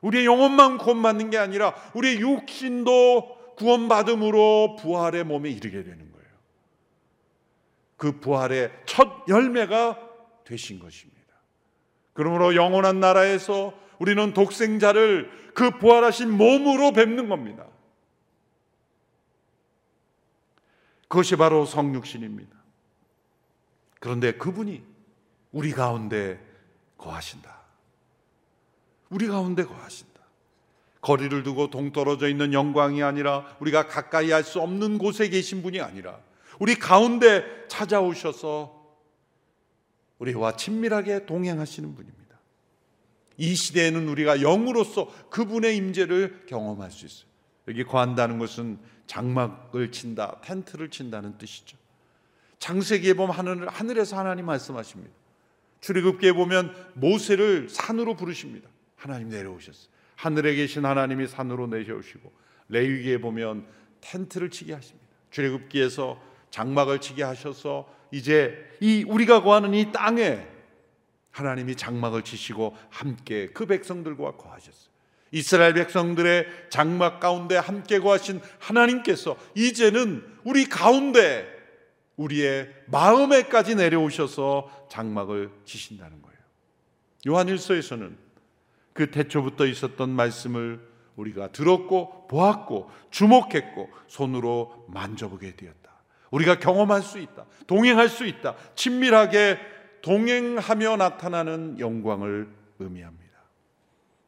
우리의 0.00 0.26
영혼만 0.26 0.78
구원받는 0.78 1.30
게 1.30 1.38
아니라 1.38 1.74
우리의 1.94 2.20
육신도 2.20 3.54
구원받음으로 3.56 4.76
부활의 4.76 5.24
몸에 5.24 5.50
이르게 5.50 5.82
되는 5.82 5.98
거예요. 6.12 6.28
그 7.96 8.20
부활의 8.20 8.72
첫 8.86 9.24
열매가 9.28 9.98
되신 10.44 10.78
것입니다. 10.78 11.20
그러므로 12.12 12.54
영원한 12.54 13.00
나라에서 13.00 13.74
우리는 13.98 14.32
독생자를 14.32 15.52
그 15.54 15.78
부활하신 15.78 16.30
몸으로 16.30 16.92
뵙는 16.92 17.28
겁니다. 17.28 17.66
그것이 21.08 21.36
바로 21.36 21.66
성육신입니다. 21.66 22.56
그런데 24.00 24.32
그분이 24.32 24.82
우리 25.52 25.72
가운데 25.72 26.40
거하신다. 26.96 27.61
우리 29.12 29.28
가운데 29.28 29.64
거하신다. 29.64 30.12
거리를 31.02 31.42
두고 31.42 31.68
동떨어져 31.70 32.28
있는 32.28 32.52
영광이 32.52 33.02
아니라 33.02 33.44
우리가 33.60 33.86
가까이 33.86 34.30
할 34.30 34.42
수 34.42 34.60
없는 34.60 34.98
곳에 34.98 35.28
계신 35.28 35.62
분이 35.62 35.80
아니라 35.80 36.18
우리 36.58 36.76
가운데 36.76 37.44
찾아오셔서 37.68 38.80
우리와 40.18 40.56
친밀하게 40.56 41.26
동행하시는 41.26 41.94
분입니다. 41.94 42.22
이 43.36 43.54
시대에는 43.54 44.08
우리가 44.08 44.40
영으로서 44.40 45.12
그분의 45.30 45.76
임재를 45.76 46.46
경험할 46.46 46.90
수 46.90 47.06
있어요. 47.06 47.26
여기 47.68 47.84
거한다는 47.84 48.38
것은 48.38 48.78
장막을 49.06 49.90
친다, 49.92 50.40
텐트를 50.42 50.90
친다는 50.90 51.36
뜻이죠. 51.38 51.76
창세기에 52.60 53.14
보면 53.14 53.34
하늘, 53.34 53.68
하늘에서 53.68 54.16
하나님 54.16 54.46
말씀하십니다. 54.46 55.12
출애굽기에 55.80 56.32
보면 56.32 56.74
모세를 56.94 57.68
산으로 57.68 58.14
부르십니다. 58.14 58.68
하나님 59.02 59.30
내려오셨어요. 59.30 59.88
하늘에 60.14 60.54
계신 60.54 60.84
하나님이 60.84 61.26
산으로 61.26 61.66
내려오시고 61.66 62.32
레위기에 62.68 63.18
보면 63.18 63.66
텐트를 64.00 64.48
치게 64.48 64.74
하십니다. 64.74 65.08
출애굽기에서 65.32 66.22
장막을 66.50 67.00
치게 67.00 67.24
하셔서 67.24 67.92
이제 68.12 68.56
이 68.78 69.04
우리가 69.08 69.42
거하는 69.42 69.74
이 69.74 69.90
땅에 69.90 70.46
하나님이 71.32 71.74
장막을 71.74 72.22
치시고 72.22 72.76
함께 72.90 73.48
그 73.48 73.66
백성들과 73.66 74.36
거하셨어요. 74.36 74.92
이스라엘 75.32 75.74
백성들의 75.74 76.68
장막 76.70 77.18
가운데 77.18 77.56
함께 77.56 77.98
거하신 77.98 78.40
하나님께서 78.60 79.36
이제는 79.56 80.24
우리 80.44 80.66
가운데 80.66 81.48
우리의 82.14 82.72
마음에까지 82.86 83.74
내려오셔서 83.74 84.86
장막을 84.88 85.50
치신다는 85.64 86.22
거예요. 86.22 86.38
요한일서에서는 87.26 88.21
그 88.92 89.10
태초부터 89.10 89.66
있었던 89.66 90.10
말씀을 90.10 90.80
우리가 91.16 91.48
들었고 91.48 92.26
보았고 92.28 92.90
주목했고 93.10 93.90
손으로 94.06 94.86
만져보게 94.88 95.56
되었다. 95.56 95.92
우리가 96.30 96.58
경험할 96.58 97.02
수 97.02 97.18
있다. 97.18 97.46
동행할 97.66 98.08
수 98.08 98.24
있다. 98.24 98.54
친밀하게 98.74 99.58
동행하며 100.00 100.96
나타나는 100.96 101.78
영광을 101.78 102.48
의미합니다. 102.78 103.22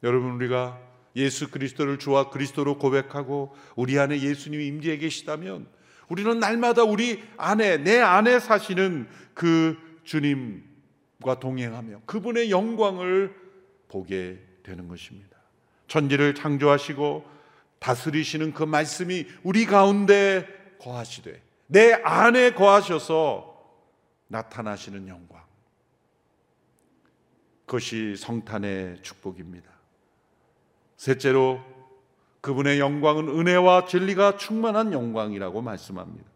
여러분 0.03 0.33
우리가 0.33 0.79
예수 1.16 1.50
그리스도를 1.50 1.98
주와 1.98 2.29
그리스도로 2.31 2.79
고백하고 2.79 3.55
우리 3.77 3.98
안에 3.98 4.20
예수님이 4.20 4.66
임재해 4.66 4.98
계시다면 4.98 5.66
우리는 6.09 6.38
날마다 6.38 6.85
우리 6.85 7.22
안에 7.37 7.79
내 7.79 8.00
안에 8.00 8.38
사시는 8.38 9.09
그 9.33 9.77
주님과 10.05 11.40
동행하며 11.40 12.03
그분의 12.05 12.50
영광을 12.50 13.35
보게 13.88 14.38
되는 14.64 14.88
것입니다. 14.88 15.37
천지를 15.87 16.35
창조하시고 16.35 17.24
다스리시는 17.79 18.53
그 18.55 18.64
말씀이 18.64 19.27
우리 19.44 19.66
가운데 19.66 20.48
거하시되 20.81 21.40
내 21.68 21.92
안에 21.92 22.55
거하셔서 22.55 23.55
나타나시는 24.27 25.07
영광. 25.07 25.44
그것이 27.66 28.16
성탄의 28.16 29.03
축복입니다. 29.03 29.70
셋째로 30.96 31.61
그분의 32.40 32.79
영광은 32.79 33.29
은혜와 33.29 33.87
진리가 33.87 34.37
충만한 34.37 34.92
영광이라고 34.92 35.62
말씀합니다. 35.62 36.29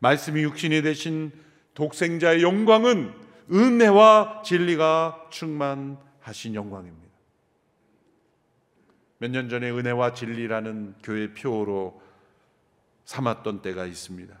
말씀이 0.00 0.42
육신이 0.42 0.82
되신 0.82 1.32
독생자의 1.74 2.42
영광은 2.42 3.14
은혜와 3.50 4.42
진리가 4.44 5.28
충만하신 5.30 6.54
영광입니다. 6.54 7.13
몇 9.24 9.30
년 9.30 9.48
전에 9.48 9.70
은혜와 9.70 10.12
진리라는 10.12 10.96
교회 11.02 11.32
표어로 11.32 11.98
삼았던 13.06 13.62
때가 13.62 13.86
있습니다. 13.86 14.36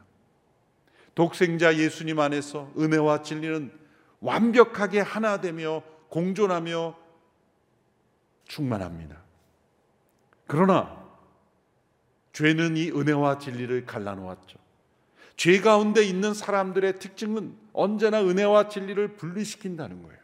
독생자 1.14 1.78
예수님 1.78 2.18
안에서 2.20 2.70
은혜와 2.76 3.22
진리는 3.22 3.72
완벽하게 4.20 5.00
하나 5.00 5.40
되며 5.40 5.82
공존하며 6.10 6.98
충만합니다. 8.46 9.22
그러나 10.46 11.02
죄는 12.34 12.76
이 12.76 12.90
은혜와 12.90 13.38
진리를 13.38 13.86
갈라놓았죠. 13.86 14.58
죄 15.38 15.60
가운데 15.60 16.04
있는 16.04 16.34
사람들의 16.34 16.98
특징은 16.98 17.56
언제나 17.72 18.22
은혜와 18.22 18.68
진리를 18.68 19.16
분리시킨다는 19.16 20.02
거예요. 20.02 20.20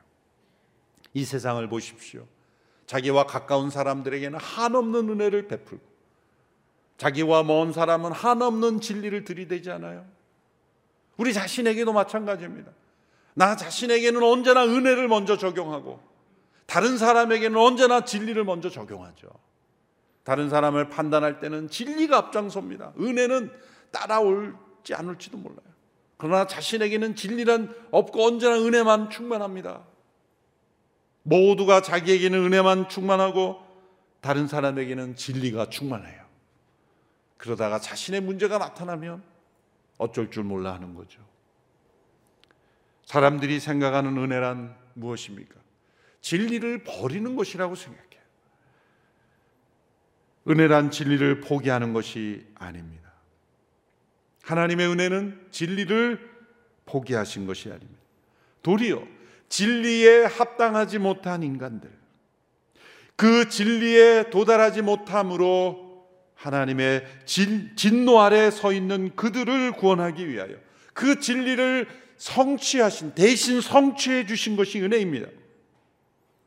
이 1.15 1.25
세상을 1.25 1.67
보십시오. 1.69 2.27
자기와 2.91 3.25
가까운 3.25 3.71
사람들에게는 3.71 4.37
한없는 4.41 5.11
은혜를 5.11 5.47
베풀고 5.47 5.85
자기와 6.97 7.45
먼 7.45 7.73
사람은 7.73 8.11
한없는 8.11 8.81
진리를 8.81 9.25
들이대지 9.25 9.71
않아요. 9.71 10.05
우리 11.17 11.33
자신에게도 11.33 11.93
마찬가지입니다. 11.93 12.73
나 13.35 13.55
자신에게는 13.55 14.21
언제나 14.25 14.65
은혜를 14.65 15.07
먼저 15.07 15.37
적용하고 15.37 16.01
다른 16.67 16.99
사람에게는 16.99 17.57
언제나 17.57 18.05
진리를 18.05 18.43
먼저 18.43 18.69
적용하죠. 18.69 19.29
다른 20.25 20.51
사람을 20.51 20.89
판단할 20.89 21.39
때는 21.39 21.69
진리가 21.69 22.17
앞장섭니다. 22.17 22.95
은혜는 22.99 23.53
따라올지 23.93 24.95
않을지도 24.95 25.39
몰라요. 25.39 25.71
그러나 26.17 26.49
자신에게는 26.49 27.15
진리란 27.15 27.73
없고 27.93 28.27
언제나 28.27 28.57
은혜만 28.57 29.11
충만합니다. 29.11 29.85
모두가 31.23 31.83
자기에게는 31.83 32.45
은혜만 32.47 32.89
충만하고 32.89 33.67
다른 34.21 34.47
사람에게는 34.47 35.17
진리가 35.17 35.71
충만해요. 35.71 36.21
그러다가 37.37 37.79
자신의 37.79 38.21
문제가 38.21 38.59
나타나면 38.59 39.23
어쩔 39.99 40.31
줄 40.31 40.45
몰라 40.45 40.75
하는 40.75 40.95
거죠. 40.95 41.21
사람들이 43.05 43.61
생각하는 43.61 44.17
은혜란 44.17 44.77
무엇입니까? 44.95 45.55
진리를 46.21 46.85
버리는 46.85 47.35
것이라고 47.35 47.75
생각해요. 47.75 48.11
은혜란 50.49 50.91
진리를 50.91 51.41
포기하는 51.41 51.93
것이 51.93 52.47
아닙니다. 52.55 53.11
하나님의 54.43 54.89
은혜는 54.89 55.49
진리를 55.51 56.31
포기하신 56.87 57.47
것이 57.47 57.69
아닙니다. 57.71 58.01
도리어 58.63 59.07
진리에 59.51 60.25
합당하지 60.25 60.99
못한 60.99 61.43
인간들, 61.43 61.91
그 63.17 63.51
진리에 63.51 64.31
도달하지 64.31 64.81
못함으로 64.81 66.09
하나님의 66.37 67.05
진, 67.27 67.77
진노 67.77 68.19
아래 68.21 68.51
서 68.51 68.73
있는 68.73 69.15
그들을 69.15 69.73
구원하기 69.73 70.27
위하여 70.27 70.55
그 70.95 71.21
진리를 71.21 71.87
성취하신 72.17 73.15
대신 73.15 73.61
성취해 73.61 74.25
주신 74.25 74.57
것이 74.57 74.81
은혜입니다. 74.81 75.29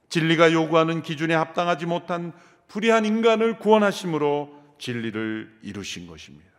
진리가 0.10 0.52
요구하는 0.52 1.04
기준에 1.04 1.36
합당하지 1.36 1.86
못한 1.86 2.34
불의한 2.68 3.06
인간을 3.06 3.60
구원하심으로 3.60 4.64
진리를 4.80 5.60
이루신 5.62 6.08
것입니다. 6.08 6.50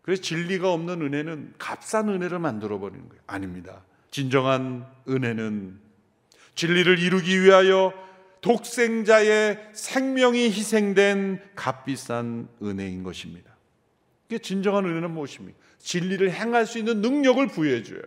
그래서 0.00 0.22
진리가 0.22 0.72
없는 0.72 1.02
은혜는 1.02 1.54
값싼 1.58 2.08
은혜를 2.08 2.38
만들어 2.38 2.78
버리는 2.78 3.06
거예요. 3.08 3.22
아닙니다. 3.26 3.82
진정한 4.16 4.86
은혜는 5.06 5.78
진리를 6.54 6.98
이루기 7.00 7.38
위하여 7.42 7.92
독생자의 8.40 9.72
생명이 9.74 10.44
희생된 10.44 11.42
값비싼 11.54 12.48
은혜인 12.62 13.02
것입니다. 13.02 13.54
이게 14.26 14.38
진정한 14.38 14.86
은혜는 14.86 15.10
무엇입니까? 15.10 15.58
진리를 15.76 16.32
행할 16.32 16.64
수 16.64 16.78
있는 16.78 17.02
능력을 17.02 17.46
부여해 17.48 17.82
줘요. 17.82 18.00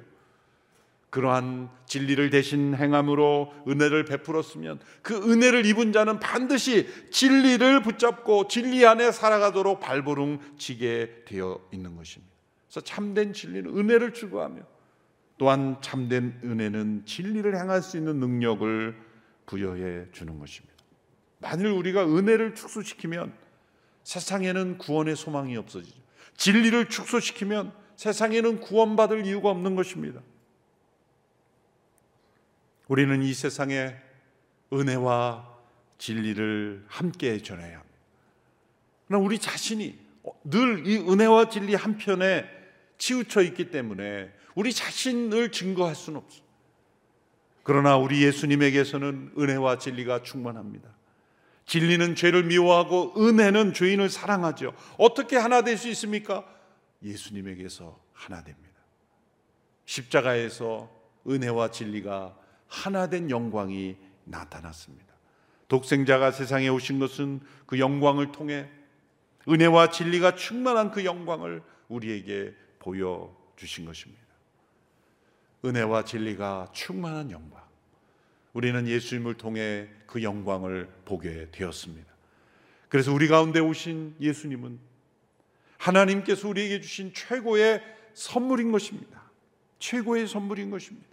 그러한 1.11 1.69
진리를 1.85 2.27
대신 2.31 2.73
행함으로 2.73 3.53
은혜를 3.67 4.05
베풀었으면 4.05 4.79
그 5.03 5.13
은혜를 5.15 5.67
입은 5.67 5.93
자는 5.93 6.19
반드시 6.19 6.87
진리를 7.11 7.83
붙잡고 7.83 8.47
진리 8.47 8.83
안에 8.83 9.11
살아가도록 9.11 9.79
발버둥 9.79 10.39
치게 10.57 11.25
되어 11.25 11.63
있는 11.71 11.95
것입니다. 11.95 12.33
그래서 12.65 12.81
참된 12.81 13.31
진리는 13.31 13.77
은혜를 13.77 14.15
추구하며 14.15 14.78
또한 15.39 15.77
참된 15.81 16.37
은혜는 16.43 17.05
진리를 17.05 17.55
행할 17.55 17.81
수 17.81 17.97
있는 17.97 18.19
능력을 18.19 18.95
부여해 19.45 20.11
주는 20.11 20.37
것입니다. 20.37 20.75
만일 21.39 21.67
우리가 21.67 22.05
은혜를 22.05 22.53
축소시키면 22.53 23.33
세상에는 24.03 24.77
구원의 24.77 25.15
소망이 25.15 25.55
없어지죠. 25.55 25.97
진리를 26.35 26.89
축소시키면 26.89 27.71
세상에는 27.95 28.59
구원받을 28.59 29.25
이유가 29.25 29.49
없는 29.49 29.75
것입니다. 29.75 30.21
우리는 32.89 33.23
이 33.23 33.33
세상에 33.33 33.95
은혜와 34.73 35.57
진리를 35.99 36.83
함께 36.87 37.41
전해야 37.41 37.79
합니다. 37.79 39.17
우리 39.17 39.39
자신이 39.39 39.97
늘 40.43 40.85
이 40.85 40.97
은혜와 40.97 41.49
진리 41.49 41.75
한편에 41.75 42.45
치우쳐 42.97 43.41
있기 43.43 43.71
때문에 43.71 44.33
우리 44.59 44.73
자신을 44.73 45.53
증거할 45.53 45.95
수는 45.95 46.19
없어. 46.19 46.41
그러나 47.63 47.95
우리 47.95 48.23
예수님에게서는 48.25 49.35
은혜와 49.37 49.77
진리가 49.77 50.21
충만합니다. 50.23 50.89
진리는 51.65 52.13
죄를 52.13 52.43
미워하고 52.43 53.13
은혜는 53.17 53.73
죄인을 53.73 54.09
사랑하죠. 54.09 54.73
어떻게 54.97 55.37
하나 55.37 55.61
될 55.61 55.77
수 55.77 55.87
있습니까? 55.91 56.43
예수님에게서 57.01 57.97
하나 58.11 58.43
됩니다. 58.43 58.81
십자가에서 59.85 60.89
은혜와 61.25 61.71
진리가 61.71 62.35
하나 62.67 63.07
된 63.07 63.29
영광이 63.29 63.95
나타났습니다. 64.25 65.05
독생자가 65.69 66.31
세상에 66.31 66.67
오신 66.67 66.99
것은 66.99 67.39
그 67.65 67.79
영광을 67.79 68.33
통해 68.33 68.67
은혜와 69.47 69.91
진리가 69.91 70.35
충만한 70.35 70.91
그 70.91 71.05
영광을 71.05 71.63
우리에게 71.87 72.53
보여 72.79 73.33
주신 73.55 73.85
것입니다. 73.85 74.28
은혜와 75.63 76.05
진리가 76.05 76.69
충만한 76.73 77.31
영광. 77.31 77.61
우리는 78.53 78.87
예수님을 78.87 79.35
통해 79.35 79.87
그 80.05 80.23
영광을 80.23 80.89
보게 81.05 81.49
되었습니다. 81.51 82.09
그래서 82.87 83.13
우리 83.13 83.27
가운데 83.27 83.59
오신 83.59 84.15
예수님은 84.19 84.79
하나님께서 85.77 86.47
우리에게 86.47 86.81
주신 86.81 87.13
최고의 87.13 87.81
선물인 88.13 88.71
것입니다. 88.71 89.21
최고의 89.79 90.27
선물인 90.27 90.71
것입니다. 90.71 91.07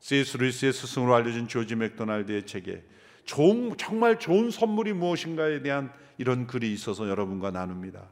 C.S. 0.00 0.38
루이스의 0.38 0.72
스승으로 0.72 1.14
알려진 1.14 1.46
조지 1.46 1.76
맥도날드의 1.76 2.46
책에 2.46 2.82
좋은, 3.24 3.76
정말 3.76 4.18
좋은 4.18 4.50
선물이 4.50 4.94
무엇인가에 4.94 5.62
대한 5.62 5.92
이런 6.18 6.48
글이 6.48 6.72
있어서 6.72 7.08
여러분과 7.08 7.52
나눕니다. 7.52 8.08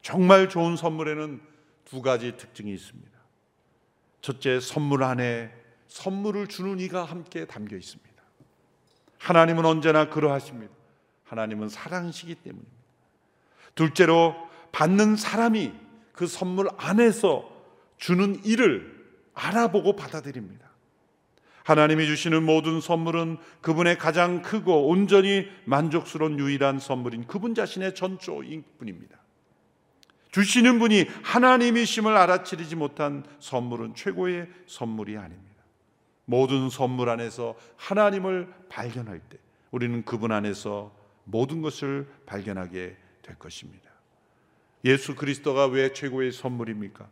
정말 0.00 0.48
좋은 0.48 0.76
선물에는 0.76 1.40
두 1.84 2.00
가지 2.00 2.36
특징이 2.36 2.72
있습니다. 2.72 3.11
첫째, 4.22 4.60
선물 4.60 5.02
안에 5.02 5.52
선물을 5.88 6.46
주는 6.46 6.78
이가 6.78 7.04
함께 7.04 7.44
담겨 7.44 7.76
있습니다. 7.76 8.10
하나님은 9.18 9.64
언제나 9.64 10.08
그러하십니다. 10.08 10.72
하나님은 11.24 11.68
사랑이시기 11.68 12.36
때문입니다. 12.36 12.72
둘째로, 13.74 14.34
받는 14.70 15.16
사람이 15.16 15.72
그 16.12 16.26
선물 16.26 16.68
안에서 16.78 17.50
주는 17.98 18.42
일을 18.44 19.02
알아보고 19.34 19.96
받아들입니다. 19.96 20.70
하나님이 21.64 22.06
주시는 22.06 22.44
모든 22.44 22.80
선물은 22.80 23.38
그분의 23.60 23.98
가장 23.98 24.42
크고 24.42 24.88
온전히 24.88 25.46
만족스러운 25.64 26.38
유일한 26.38 26.78
선물인 26.78 27.26
그분 27.26 27.54
자신의 27.54 27.94
전조인 27.94 28.64
뿐입니다. 28.78 29.21
주시는 30.32 30.78
분이 30.78 31.06
하나님이심을 31.22 32.16
알아차리지 32.16 32.74
못한 32.74 33.24
선물은 33.38 33.94
최고의 33.94 34.48
선물이 34.66 35.16
아닙니다. 35.16 35.62
모든 36.24 36.70
선물 36.70 37.10
안에서 37.10 37.54
하나님을 37.76 38.52
발견할 38.68 39.20
때 39.20 39.38
우리는 39.70 40.04
그분 40.04 40.32
안에서 40.32 40.92
모든 41.24 41.62
것을 41.62 42.08
발견하게 42.26 42.96
될 43.22 43.38
것입니다. 43.38 43.90
예수 44.84 45.14
그리스도가 45.14 45.66
왜 45.66 45.92
최고의 45.92 46.32
선물입니까? 46.32 47.06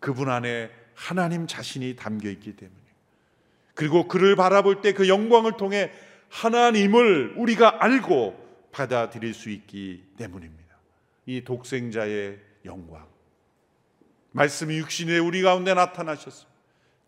그분 0.00 0.30
안에 0.30 0.70
하나님 0.94 1.46
자신이 1.46 1.96
담겨 1.96 2.30
있기 2.30 2.56
때문에 2.56 2.80
그리고 3.74 4.08
그를 4.08 4.36
바라볼 4.36 4.80
때 4.80 4.92
그 4.92 5.08
영광을 5.08 5.56
통해 5.56 5.92
하나님을 6.28 7.34
우리가 7.36 7.82
알고 7.84 8.68
받아들일 8.72 9.34
수 9.34 9.50
있기 9.50 10.04
때문입니다. 10.16 10.65
이 11.26 11.42
독생자의 11.42 12.38
영광. 12.64 13.06
말씀이 14.32 14.78
육신에 14.78 15.18
우리 15.18 15.42
가운데 15.42 15.74
나타나셨습니다. 15.74 16.56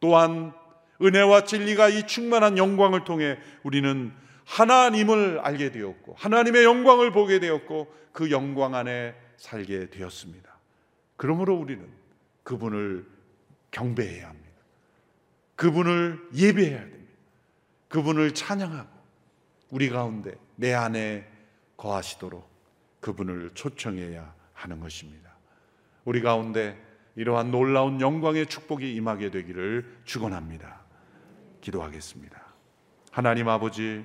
또한 0.00 0.52
은혜와 1.00 1.44
진리가 1.44 1.88
이 1.88 2.07
충만한 2.07 2.59
영광을 2.59 3.04
통해 3.04 3.38
우리는 3.62 4.12
하나님을 4.44 5.40
알게 5.40 5.70
되었고 5.70 6.14
하나님의 6.18 6.64
영광을 6.64 7.12
보게 7.12 7.38
되었고 7.38 7.94
그 8.12 8.31
영광 8.31 8.74
안에 8.74 9.14
살게 9.37 9.90
되었습니다. 9.90 10.48
그러므로 11.16 11.54
우리는 11.54 11.87
그분을 12.42 13.07
경배해야 13.70 14.28
합니다. 14.28 14.48
그분을 15.54 16.28
예배해야 16.35 16.81
됩니다. 16.81 17.12
그분을 17.88 18.33
찬양하고 18.33 18.88
우리 19.70 19.90
가운데 19.90 20.35
내 20.57 20.72
안에 20.72 21.28
거하시도록 21.76 22.47
그분을 23.00 23.50
초청해야 23.54 24.34
하는 24.52 24.80
것입니다. 24.80 25.30
우리 26.04 26.20
가운데 26.20 26.76
이러한 27.16 27.50
놀라운 27.50 28.00
영광의 28.00 28.46
축복이 28.46 28.94
임하게 28.94 29.30
되기를 29.30 29.98
축원합니다. 30.04 30.80
기도하겠습니다. 31.61 32.40
하나님 33.11 33.48
아버지 33.48 34.04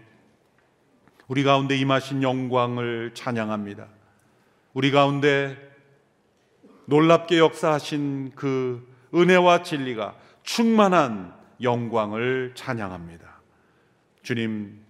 우리 1.27 1.43
가운데 1.43 1.77
임하신 1.77 2.23
영광을 2.23 3.11
찬양합니다. 3.13 3.87
우리 4.73 4.91
가운데 4.91 5.57
놀랍게 6.85 7.37
역사하신 7.37 8.33
그 8.35 8.91
은혜와 9.13 9.63
진리가 9.63 10.15
충만한 10.43 11.33
영광을 11.61 12.51
찬양합니다. 12.55 13.41
주님, 14.23 14.83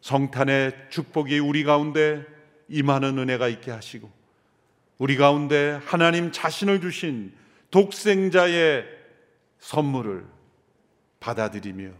성탄의 0.00 0.88
축복이 0.90 1.38
우리 1.38 1.64
가운데 1.64 2.24
임하는 2.72 3.18
은혜가 3.18 3.46
있게 3.48 3.70
하시고, 3.70 4.10
우리 4.98 5.16
가운데 5.16 5.80
하나님 5.84 6.32
자신을 6.32 6.80
주신 6.80 7.32
독생자의 7.70 8.84
선물을 9.58 10.26
받아들이며 11.20 11.90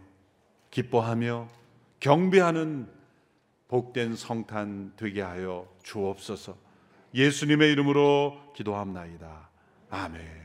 기뻐하며 0.71 1.47
경배하는 1.99 2.87
복된 3.67 4.15
성탄 4.15 4.91
되게 4.97 5.21
하여 5.21 5.67
주옵소서. 5.83 6.55
예수님의 7.13 7.71
이름으로 7.71 8.53
기도합나이다. 8.55 9.49
아멘. 9.89 10.43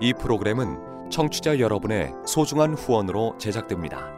이 0.00 0.14
프로그램은 0.14 1.10
청취자 1.10 1.58
여러분의 1.58 2.12
소중한 2.26 2.74
후원으로 2.74 3.36
제작됩니다. 3.38 4.17